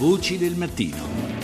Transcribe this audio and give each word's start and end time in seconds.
Voci 0.00 0.38
del 0.38 0.54
mattino. 0.54 1.39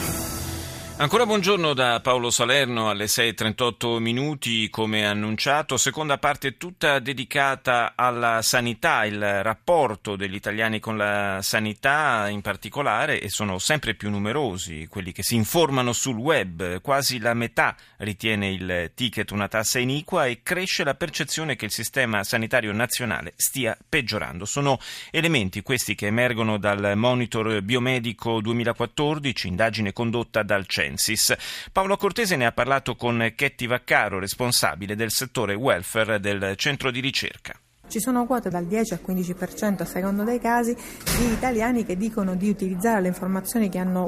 Ancora 0.98 1.27
buongiorno 1.27 1.75
da 1.75 2.01
Paolo 2.01 2.31
Salerno 2.31 2.89
alle 2.89 3.04
6.38 3.04 3.98
minuti, 3.98 4.71
come 4.71 5.04
annunciato, 5.04 5.77
seconda 5.77 6.17
parte 6.17 6.57
tutta 6.57 7.01
dedicata 7.01 7.93
alla 7.95 8.41
sanità, 8.41 9.04
il 9.04 9.43
rapporto 9.43 10.17
degli 10.17 10.35
italiani 10.35 10.80
con 10.80 10.96
la 10.96 11.40
sanità 11.43 12.29
in 12.30 12.40
particolare 12.40 13.21
e 13.21 13.29
sono 13.29 13.59
sempre 13.59 13.93
più 13.93 14.09
numerosi 14.09 14.87
quelli 14.89 15.12
che 15.12 15.23
si 15.23 15.35
informano 15.35 15.93
sul 15.93 16.17
web, 16.17 16.80
quasi 16.80 17.19
la 17.19 17.35
metà 17.35 17.77
ritiene 17.99 18.51
il 18.51 18.93
ticket 18.95 19.33
una 19.33 19.49
tassa 19.49 19.79
iniqua 19.79 20.25
e 20.25 20.41
cresce 20.43 20.83
la 20.83 20.95
percezione 20.95 21.57
che 21.57 21.67
il 21.67 21.73
sistema 21.73 22.25
sanitario 22.25 22.73
nazionale 22.73 23.35
stia 23.37 23.77
peggiorando. 23.87 24.47
Sono 24.47 24.79
elementi 25.11 25.61
questi 25.61 25.95
che 25.95 26.07
emergono 26.07 26.57
dal 26.57 26.95
monitor 26.97 27.61
biomedico 27.61 28.41
2014, 28.41 29.47
indagine 29.47 29.93
condotta 29.93 30.43
dal 30.43 30.67
CEN. 30.67 30.86
Censis. 30.86 31.35
Paolo 31.72 31.96
Cortese 31.96 32.36
ne 32.36 32.46
ha 32.46 32.52
parlato 32.52 32.95
con 32.95 33.32
Chetti 33.34 33.66
Vaccaro, 33.66 34.18
responsabile 34.18 34.95
del 34.95 35.10
settore 35.10 35.54
welfare 35.54 36.20
del 36.20 36.54
centro 36.56 36.90
di 36.90 37.00
ricerca. 37.00 37.59
Ci 37.88 38.00
sono 38.00 38.26
quote 38.26 38.48
dal 38.48 38.66
10 38.66 38.95
al 38.95 39.00
15% 39.06 39.82
a 39.82 39.84
secondo 39.84 40.24
dei 40.24 40.40
casi 40.40 40.74
di 40.74 41.32
italiani 41.32 41.84
che 41.84 41.96
dicono 41.96 42.34
di 42.34 42.48
utilizzare 42.48 43.02
le 43.02 43.09
informazioni 43.09 43.68
che 43.68 43.78
hanno 43.78 44.06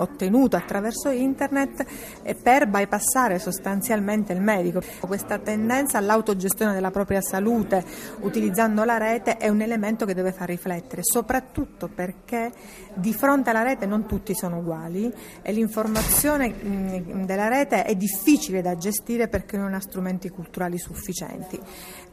ottenuto 0.00 0.56
attraverso 0.56 1.10
internet 1.10 1.86
per 2.42 2.68
bypassare 2.68 3.38
sostanzialmente 3.38 4.32
il 4.32 4.40
medico. 4.40 4.80
Questa 5.00 5.38
tendenza 5.38 5.98
all'autogestione 5.98 6.72
della 6.72 6.90
propria 6.90 7.20
salute 7.20 7.84
utilizzando 8.20 8.84
la 8.84 8.98
rete 8.98 9.36
è 9.36 9.48
un 9.48 9.60
elemento 9.60 10.04
che 10.04 10.14
deve 10.14 10.32
far 10.32 10.48
riflettere, 10.48 11.02
soprattutto 11.02 11.88
perché 11.88 12.50
di 12.94 13.12
fronte 13.12 13.50
alla 13.50 13.62
rete 13.62 13.86
non 13.86 14.06
tutti 14.06 14.34
sono 14.34 14.58
uguali 14.58 15.12
e 15.42 15.52
l'informazione 15.52 16.54
della 17.24 17.48
rete 17.48 17.84
è 17.84 17.94
difficile 17.94 18.62
da 18.62 18.76
gestire 18.76 19.28
perché 19.28 19.56
non 19.56 19.74
ha 19.74 19.80
strumenti 19.80 20.28
culturali 20.28 20.78
sufficienti. 20.78 21.58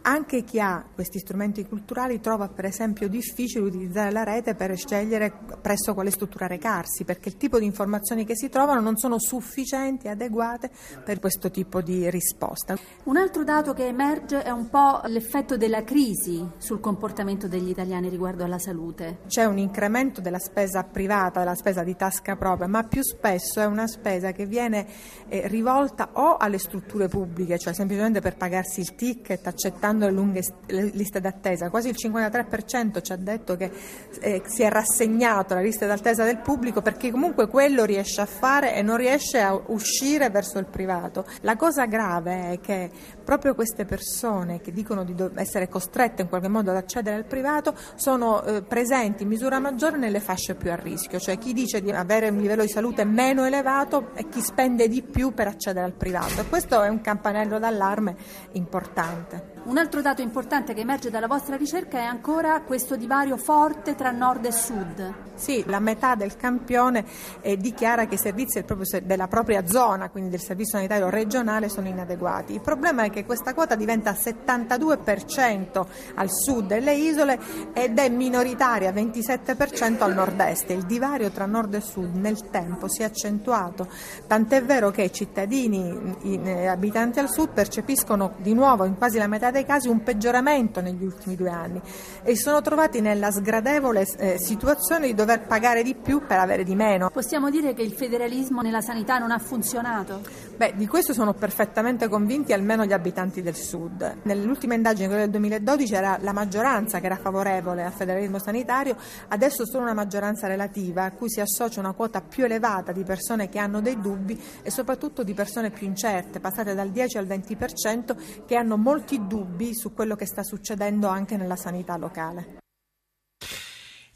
Anche 0.03 0.43
chi 0.43 0.59
ha 0.59 0.85
questi 0.93 1.19
strumenti 1.19 1.65
culturali 1.65 2.21
trova 2.21 2.47
per 2.47 2.65
esempio 2.65 3.09
difficile 3.09 3.65
utilizzare 3.65 4.11
la 4.11 4.23
rete 4.23 4.55
per 4.55 4.75
scegliere 4.77 5.33
presso 5.61 5.93
quale 5.93 6.11
struttura 6.11 6.47
recarsi, 6.47 7.03
perché 7.03 7.29
il 7.29 7.37
tipo 7.37 7.59
di 7.59 7.65
informazioni 7.77 8.25
che 8.25 8.35
si 8.35 8.49
trovano 8.49 8.81
non 8.81 8.97
sono 8.97 9.19
sufficienti, 9.19 10.07
adeguate 10.07 10.71
per 11.03 11.19
questo 11.19 11.51
tipo 11.51 11.81
di 11.81 12.09
risposta. 12.09 12.75
Un 13.03 13.17
altro 13.17 13.43
dato 13.43 13.73
che 13.73 13.85
emerge 13.85 14.41
è 14.41 14.49
un 14.49 14.67
po' 14.69 15.01
l'effetto 15.05 15.57
della 15.57 15.83
crisi 15.83 16.43
sul 16.57 16.79
comportamento 16.79 17.47
degli 17.47 17.69
italiani 17.69 18.09
riguardo 18.09 18.43
alla 18.43 18.57
salute. 18.57 19.19
C'è 19.27 19.45
un 19.45 19.59
incremento 19.59 20.21
della 20.21 20.39
spesa 20.39 20.83
privata, 20.83 21.39
della 21.39 21.55
spesa 21.55 21.83
di 21.83 21.95
tasca 21.95 22.35
propria, 22.35 22.67
ma 22.67 22.83
più 22.83 23.03
spesso 23.03 23.61
è 23.61 23.65
una 23.65 23.85
spesa 23.85 24.31
che 24.31 24.47
viene 24.47 24.87
eh, 25.27 25.47
rivolta 25.47 26.09
o 26.13 26.37
alle 26.37 26.57
strutture 26.57 27.07
pubbliche, 27.07 27.59
cioè 27.59 27.73
semplicemente 27.73 28.21
per 28.21 28.37
pagarsi 28.37 28.79
il 28.79 28.95
ticket 28.95 29.45
accettando 29.45 30.05
le 30.07 30.11
lunghe 30.11 30.41
liste 30.67 31.21
d'attesa. 31.21 31.69
Quasi 31.69 31.89
il 31.89 31.95
53% 31.97 33.01
ci 33.03 33.11
ha 33.11 33.17
detto 33.17 33.55
che 33.55 33.71
eh, 34.19 34.41
si 34.45 34.63
è 34.63 34.69
rassegnato 34.69 35.53
alla 35.53 35.61
lista 35.61 35.85
d'attesa 35.85 36.23
del 36.23 36.39
pubblico 36.39 36.81
perché 36.81 37.11
comunque 37.11 37.47
quello 37.57 37.85
riesce 37.85 38.21
a 38.21 38.27
fare 38.27 38.75
e 38.75 38.83
non 38.83 38.97
riesce 38.97 39.39
a 39.39 39.59
uscire 39.69 40.29
verso 40.29 40.59
il 40.59 40.65
privato. 40.65 41.25
La 41.41 41.55
cosa 41.55 41.87
grave 41.87 42.51
è 42.51 42.59
che 42.59 42.91
proprio 43.27 43.55
queste 43.55 43.83
persone 43.83 44.61
che 44.61 44.71
dicono 44.71 45.03
di 45.03 45.13
essere 45.35 45.67
costrette 45.67 46.21
in 46.21 46.29
qualche 46.29 46.47
modo 46.47 46.69
ad 46.69 46.77
accedere 46.77 47.17
al 47.17 47.25
privato 47.25 47.75
sono 47.95 48.41
eh, 48.41 48.61
presenti 48.61 49.23
in 49.23 49.27
misura 49.27 49.59
maggiore 49.59 49.97
nelle 49.97 50.21
fasce 50.21 50.55
più 50.55 50.71
a 50.71 50.75
rischio, 50.75 51.19
cioè 51.19 51.37
chi 51.37 51.51
dice 51.51 51.81
di 51.81 51.91
avere 51.91 52.29
un 52.29 52.37
livello 52.37 52.61
di 52.61 52.69
salute 52.69 53.03
meno 53.03 53.43
elevato 53.43 54.11
e 54.13 54.29
chi 54.29 54.39
spende 54.39 54.87
di 54.87 55.01
più 55.01 55.33
per 55.33 55.47
accedere 55.47 55.85
al 55.85 55.91
privato. 55.91 56.39
E 56.39 56.47
questo 56.47 56.81
è 56.81 56.87
un 56.87 57.01
campanello 57.01 57.59
d'allarme 57.59 58.15
importante. 58.53 59.55
Un 59.65 59.77
altro 59.77 59.99
dato 59.99 60.21
importante 60.21 60.73
che 60.73 60.79
emerge 60.79 61.09
dalla 61.09 61.27
vostra 61.27 61.57
ricerca 61.57 61.97
è 61.97 62.03
ancora 62.03 62.61
questo 62.61 62.95
divario 62.95 63.35
forte 63.35 63.95
tra 63.95 64.11
nord 64.11 64.45
e 64.45 64.51
sud. 64.53 65.13
Sì, 65.33 65.63
la 65.67 65.79
metà 65.79 66.15
del 66.15 66.37
campione 66.37 67.03
eh, 67.41 67.57
dichiara 67.57 68.07
che 68.07 68.15
i 68.15 68.17
servizi 68.17 68.63
proprio, 68.63 69.01
della 69.03 69.27
propria 69.27 69.67
zona, 69.67 70.09
quindi 70.09 70.29
del 70.29 70.39
servizio 70.39 70.77
sanitario 70.77 71.09
regionale, 71.09 71.67
sono 71.67 71.89
inadeguati. 71.89 72.53
Il 72.53 72.61
problema 72.61 73.03
è 73.03 73.09
che 73.09 73.16
questa 73.25 73.53
quota 73.53 73.75
diventa 73.75 74.11
72% 74.11 75.85
al 76.15 76.31
sud 76.31 76.67
delle 76.67 76.93
isole 76.93 77.39
ed 77.73 77.97
è 77.97 78.09
minoritaria 78.09 78.91
27% 78.91 80.03
al 80.03 80.13
nord-est. 80.13 80.69
Il 80.69 80.85
divario 80.85 81.29
tra 81.31 81.45
nord 81.45 81.73
e 81.73 81.81
sud 81.81 82.15
nel 82.15 82.49
tempo 82.49 82.87
si 82.87 83.01
è 83.01 83.05
accentuato, 83.05 83.87
tant'è 84.27 84.63
vero 84.63 84.91
che 84.91 85.03
i 85.03 85.11
cittadini 85.11 86.15
eh, 86.21 86.67
abitanti 86.67 87.19
al 87.19 87.29
sud 87.29 87.49
percepiscono 87.49 88.35
di 88.37 88.53
nuovo 88.53 88.85
in 88.85 88.95
quasi 88.95 89.17
la 89.17 89.27
metà 89.27 89.51
dei 89.51 89.65
casi 89.65 89.87
un 89.87 90.03
peggioramento 90.03 90.81
negli 90.81 91.03
ultimi 91.03 91.35
due 91.35 91.49
anni 91.49 91.81
e 92.23 92.35
sono 92.35 92.61
trovati 92.61 93.01
nella 93.01 93.31
sgradevole 93.31 94.05
eh, 94.17 94.37
situazione 94.37 95.07
di 95.07 95.13
dover 95.13 95.45
pagare 95.47 95.83
di 95.83 95.95
più 95.95 96.25
per 96.25 96.39
avere 96.39 96.63
di 96.63 96.75
meno. 96.75 97.09
Possiamo 97.09 97.49
dire 97.49 97.73
che 97.73 97.81
il 97.81 97.93
federalismo 97.93 98.61
nella 98.61 98.81
sanità 98.81 99.17
non 99.17 99.31
ha 99.31 99.39
funzionato? 99.39 100.21
Beh, 100.55 100.73
di 100.75 100.87
questo 100.87 101.13
sono 101.13 101.33
perfettamente 101.33 102.07
convinti 102.07 102.53
almeno 102.53 102.85
gli 102.85 102.93
abitanti 102.93 103.06
del 103.41 103.55
Sud. 103.55 104.17
Nell'ultima 104.23 104.73
indagine, 104.73 105.07
quella 105.07 105.21
del 105.23 105.31
2012, 105.31 105.93
era 105.93 106.17
la 106.21 106.33
maggioranza 106.33 106.99
che 106.99 107.05
era 107.05 107.17
favorevole 107.17 107.83
al 107.83 107.91
federalismo 107.91 108.39
sanitario, 108.39 108.95
adesso 109.29 109.65
solo 109.65 109.83
una 109.83 109.93
maggioranza 109.93 110.47
relativa 110.47 111.03
a 111.03 111.11
cui 111.11 111.29
si 111.29 111.41
associa 111.41 111.79
una 111.79 111.93
quota 111.93 112.21
più 112.21 112.45
elevata 112.45 112.91
di 112.91 113.03
persone 113.03 113.49
che 113.49 113.59
hanno 113.59 113.81
dei 113.81 113.99
dubbi 113.99 114.39
e 114.61 114.71
soprattutto 114.71 115.23
di 115.23 115.33
persone 115.33 115.71
più 115.71 115.87
incerte, 115.87 116.39
passate 116.39 116.73
dal 116.73 116.89
10 116.89 117.17
al 117.17 117.25
20%, 117.25 118.45
che 118.45 118.55
hanno 118.55 118.77
molti 118.77 119.25
dubbi 119.27 119.73
su 119.73 119.93
quello 119.93 120.15
che 120.15 120.25
sta 120.25 120.43
succedendo 120.43 121.07
anche 121.07 121.37
nella 121.37 121.55
sanità 121.55 121.97
locale. 121.97 122.65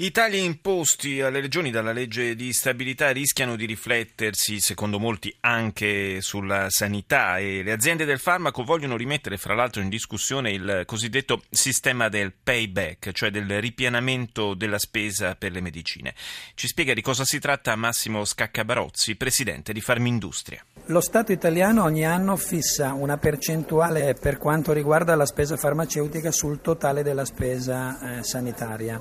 I 0.02 0.10
tagli 0.10 0.38
imposti 0.38 1.22
alle 1.22 1.42
regioni 1.42 1.70
dalla 1.70 1.92
legge 1.92 2.34
di 2.34 2.54
stabilità 2.54 3.12
rischiano 3.12 3.56
di 3.56 3.68
riflettersi, 3.68 4.60
secondo 4.60 4.98
molti, 4.98 5.32
anche 5.42 6.22
sulla 6.22 6.72
sanità 6.72 7.38
e 7.38 7.62
le 7.62 7.72
aziende 7.72 8.04
del 8.04 8.18
farmaco 8.18 8.64
vogliono 8.64 8.98
rimettere, 8.98 9.38
fra 9.38 9.54
l'altro, 9.54 9.80
in 9.80 9.90
discussione 9.90 10.50
il 10.50 10.84
cosiddetto 10.88 11.44
sistema 11.52 12.10
del 12.10 12.34
payback, 12.34 13.12
cioè 13.12 13.30
del 13.30 13.62
ripianamento 13.62 14.56
della 14.56 14.80
spesa 14.80 15.36
per 15.36 15.52
le 15.52 15.62
medicine. 15.62 16.16
Ci 16.56 16.66
spiega 16.66 16.96
di 16.96 17.02
cosa 17.04 17.24
si 17.24 17.38
tratta 17.38 17.76
Massimo 17.76 18.26
Scaccabarozzi, 18.26 19.16
presidente 19.16 19.72
di 19.72 19.82
Farmindustria. 19.82 20.66
Lo 20.86 21.02
Stato 21.02 21.32
italiano 21.32 21.84
ogni 21.84 22.08
anno 22.08 22.38
fissa 22.38 22.94
una 22.94 23.18
percentuale 23.18 24.16
per 24.20 24.40
quanto 24.40 24.74
riguarda 24.74 25.14
la 25.14 25.28
spesa 25.28 25.58
farmaceutica 25.58 26.32
sul 26.32 26.60
totale 26.60 27.04
della 27.04 27.24
spesa 27.24 28.18
eh, 28.18 28.24
sanitaria. 28.24 29.00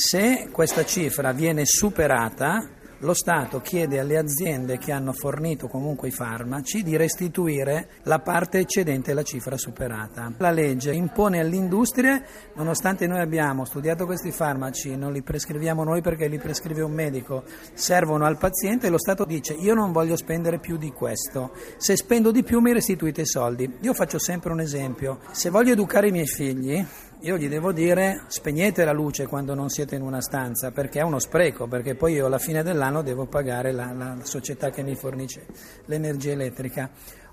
Se 0.00 0.48
questa 0.52 0.84
cifra 0.84 1.32
viene 1.32 1.62
superata, 1.64 2.64
lo 2.98 3.14
Stato 3.14 3.60
chiede 3.60 3.98
alle 3.98 4.16
aziende 4.16 4.78
che 4.78 4.92
hanno 4.92 5.12
fornito 5.12 5.66
comunque 5.66 6.06
i 6.06 6.12
farmaci 6.12 6.84
di 6.84 6.96
restituire 6.96 7.88
la 8.04 8.20
parte 8.20 8.58
eccedente 8.58 9.10
alla 9.10 9.24
cifra 9.24 9.56
superata. 9.56 10.32
La 10.36 10.52
legge 10.52 10.92
impone 10.92 11.40
all'industria, 11.40 12.22
nonostante 12.54 13.08
noi 13.08 13.20
abbiamo 13.20 13.64
studiato 13.64 14.06
questi 14.06 14.30
farmaci, 14.30 14.94
non 14.94 15.12
li 15.12 15.22
prescriviamo 15.22 15.82
noi 15.82 16.00
perché 16.00 16.28
li 16.28 16.38
prescrive 16.38 16.82
un 16.82 16.92
medico, 16.92 17.42
servono 17.72 18.24
al 18.24 18.38
paziente, 18.38 18.90
lo 18.90 18.98
Stato 18.98 19.24
dice 19.24 19.52
io 19.54 19.74
non 19.74 19.90
voglio 19.90 20.14
spendere 20.14 20.60
più 20.60 20.76
di 20.76 20.92
questo, 20.92 21.54
se 21.76 21.96
spendo 21.96 22.30
di 22.30 22.44
più 22.44 22.60
mi 22.60 22.72
restituite 22.72 23.22
i 23.22 23.26
soldi. 23.26 23.78
Io 23.80 23.94
faccio 23.94 24.20
sempre 24.20 24.52
un 24.52 24.60
esempio, 24.60 25.18
se 25.32 25.50
voglio 25.50 25.72
educare 25.72 26.06
i 26.06 26.12
miei 26.12 26.28
figli, 26.28 26.86
io 27.22 27.36
gli 27.36 27.48
devo 27.48 27.72
dire 27.72 28.22
spegnete 28.28 28.84
la 28.84 28.92
luce 28.92 29.26
quando 29.26 29.52
non 29.54 29.70
siete 29.70 29.96
in 29.96 30.02
una 30.02 30.20
stanza 30.20 30.70
perché 30.70 31.00
è 31.00 31.02
uno 31.02 31.18
spreco, 31.18 31.66
perché 31.66 31.96
poi 31.96 32.14
io 32.14 32.26
alla 32.26 32.38
fine 32.38 32.62
dell'anno 32.62 33.02
devo 33.02 33.26
pagare 33.26 33.72
la, 33.72 33.92
la 33.92 34.18
società 34.22 34.70
che 34.70 34.82
mi 34.84 34.94
fornisce 34.94 35.46
l'energia 35.86 36.30
elettrica. 36.30 36.90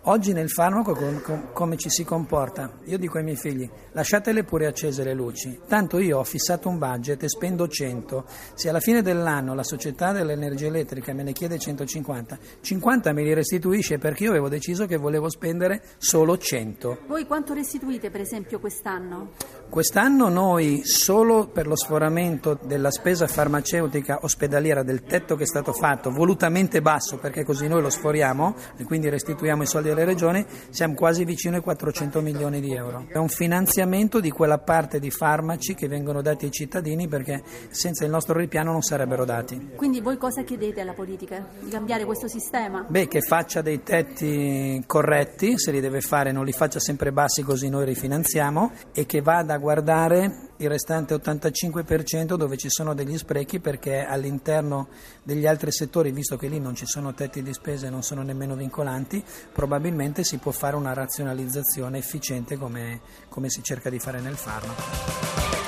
Oggi 0.08 0.34
nel 0.34 0.52
farmaco 0.52 0.94
com, 0.94 1.20
com, 1.20 1.48
come 1.52 1.78
ci 1.78 1.90
si 1.90 2.04
comporta? 2.04 2.74
Io 2.84 3.00
dico 3.00 3.18
ai 3.18 3.24
miei 3.24 3.36
figli 3.36 3.68
lasciatele 3.94 4.44
pure 4.44 4.68
accese 4.68 5.04
le 5.04 5.16
luci, 5.16 5.62
tanto 5.68 5.98
io 5.98 6.20
ho 6.20 6.24
fissato 6.24 6.70
un 6.70 6.78
budget 6.78 7.24
e 7.24 7.28
spendo 7.28 7.68
100, 7.68 8.24
se 8.54 8.70
alla 8.70 8.80
fine 8.80 9.02
dell'anno 9.02 9.56
la 9.56 9.64
società 9.64 10.12
dell'energia 10.12 10.68
elettrica 10.68 11.12
me 11.14 11.24
ne 11.24 11.32
chiede 11.32 11.58
150, 11.58 12.38
50 12.62 13.14
me 13.14 13.24
li 13.24 13.34
restituisce 13.34 13.98
perché 13.98 14.26
io 14.26 14.30
avevo 14.30 14.48
deciso 14.48 14.86
che 14.86 14.98
volevo 14.98 15.28
spendere 15.28 15.82
solo 15.98 16.38
100. 16.38 17.00
Voi 17.08 17.26
quanto 17.26 17.56
restituite 17.56 18.12
per 18.12 18.22
esempio 18.22 18.60
quest'anno? 18.60 19.32
Quest'anno 19.70 20.30
noi 20.30 20.82
solo 20.84 21.48
per 21.48 21.66
lo 21.66 21.76
sforamento 21.76 22.60
della 22.64 22.92
spesa 22.92 23.26
farmaceutica 23.26 24.20
ospedaliera 24.22 24.84
del 24.84 25.02
tetto 25.02 25.36
che 25.36 25.44
è 25.44 25.48
stato 25.48 25.74
fatto 25.74 26.12
volutamente 26.12 26.80
basso 26.82 27.18
perché 27.18 27.44
così 27.44 27.68
noi 27.68 27.82
lo 27.82 27.90
sforiamo 27.90 28.56
e 28.78 28.84
quindi 28.84 29.10
restituiamo 29.10 29.64
i 29.64 29.66
soldi 29.66 29.94
delle 29.96 30.06
regioni 30.06 30.46
siamo 30.70 30.94
quasi 30.94 31.26
vicino 31.26 31.56
ai 31.56 31.62
400 31.64 32.22
milioni 32.22 32.62
di 32.62 32.74
euro. 32.74 33.08
È 33.08 33.18
un 33.18 33.30
finanziamento 33.30 34.20
di 34.20 34.30
quella 34.30 34.60
parte 34.60 35.00
di 35.00 35.10
farmaci 35.10 35.74
che 35.74 35.88
vengono 35.88 36.22
dati 36.22 36.46
ai 36.46 36.52
cittadini 36.52 37.08
perché 37.08 37.42
senza 37.70 38.06
il 38.06 38.12
nostro 38.12 38.38
ripiano 38.38 38.72
non 38.72 38.82
sarebbero 38.82 39.26
dati. 39.26 39.72
Quindi 39.76 40.02
voi 40.02 40.18
cosa 40.18 40.44
chiedete 40.44 40.82
alla 40.82 40.94
politica? 40.94 41.44
Di 41.60 41.70
cambiare 41.70 42.06
questo 42.06 42.28
sistema? 42.28 42.86
Beh, 42.88 43.08
che 43.08 43.22
faccia 43.22 43.62
dei 43.62 43.82
tetti 43.82 44.84
corretti, 44.86 45.58
se 45.58 45.72
li 45.72 45.80
deve 45.80 46.02
fare 46.02 46.32
non 46.32 46.46
li 46.46 46.52
faccia 46.52 46.80
sempre 46.80 47.12
bassi 47.12 47.42
così 47.42 47.70
noi 47.70 47.86
rifinanziamo 47.86 48.72
e 48.94 49.06
che 49.06 49.22
vada 49.22 49.54
a 49.54 49.58
guardare 49.58 50.50
il 50.58 50.70
restante 50.70 51.16
85% 51.16 52.36
dove 52.36 52.58
ci 52.58 52.70
sono 52.70 52.94
degli 52.94 53.18
sprechi 53.18 53.60
perché 53.60 54.06
all'interno 54.06 54.88
degli 55.24 55.46
altri 55.46 55.72
settori, 55.72 56.12
visto 56.12 56.38
che 56.38 56.48
lì 56.48 56.60
non 56.60 56.76
ci 56.76 56.86
sono 56.86 57.14
tetti 57.14 57.42
di 57.42 57.54
spesa 57.54 57.88
e 57.88 57.90
non 57.90 58.04
sono 58.04 58.22
nemmeno 58.22 58.56
vincolanti, 58.56 59.24
probabilmente 59.52 60.24
si 60.24 60.38
può 60.38 60.52
fare 60.52 60.76
una 60.76 60.94
razionalizzazione 60.94 61.98
efficiente 61.98 62.58
come, 62.58 63.02
come 63.30 63.50
si 63.50 63.62
cerca 63.64 63.90
di 63.90 64.00
fare 64.00 64.22
nel 64.22 64.36
farmaco. 64.36 65.65